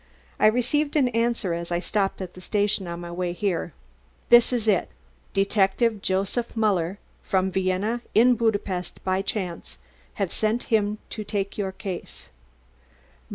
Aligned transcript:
I 0.39 0.47
received 0.47 0.95
an 0.95 1.09
answer 1.09 1.53
as 1.53 1.71
I 1.71 1.77
stopped 1.79 2.23
at 2.23 2.33
the 2.33 2.41
station 2.41 2.87
on 2.87 3.01
my 3.01 3.11
way 3.11 3.33
here. 3.33 3.71
This 4.29 4.51
is 4.51 4.67
it: 4.67 4.89
'Detective 5.33 6.01
Joseph 6.01 6.57
Muller 6.57 6.97
from 7.21 7.51
Vienna 7.51 8.01
in 8.15 8.33
Budapest 8.33 9.03
by 9.03 9.21
chance. 9.21 9.77
Have 10.15 10.33
sent 10.33 10.63
him 10.73 10.97
to 11.11 11.23
take 11.23 11.55
your 11.55 11.71
case. 11.71 12.29